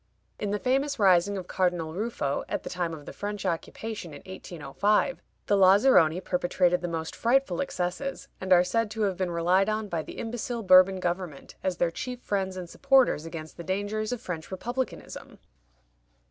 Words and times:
In 0.39 0.49
the 0.49 0.57
famous 0.57 0.97
rising 0.97 1.37
of 1.37 1.45
Cardinal 1.45 1.93
Ruffo, 1.93 2.43
at 2.49 2.63
the 2.63 2.71
time 2.71 2.91
of 2.91 3.05
the 3.05 3.13
French 3.13 3.45
occupation 3.45 4.13
in 4.13 4.23
1805, 4.25 5.21
the 5.45 5.55
Lazaroni 5.55 6.19
perpetrated 6.19 6.81
the 6.81 6.87
most 6.87 7.15
frightful 7.15 7.61
excesses, 7.61 8.27
and 8.41 8.51
are 8.51 8.63
said 8.63 8.89
to 8.89 9.03
have 9.03 9.15
been 9.15 9.29
relied 9.29 9.69
on 9.69 9.89
by 9.89 10.01
the 10.01 10.17
imbecile 10.17 10.63
Bourbon 10.63 10.99
government 10.99 11.53
as 11.61 11.77
their 11.77 11.91
chief 11.91 12.19
friends 12.19 12.57
and 12.57 12.67
supporters 12.67 13.27
against 13.27 13.57
the 13.57 13.63
dangers 13.63 14.11
of 14.11 14.19
French 14.19 14.49
Republicanism. 14.49 15.37